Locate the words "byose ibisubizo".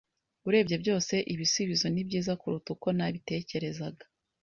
0.83-1.85